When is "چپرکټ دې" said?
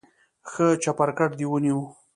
0.83-1.45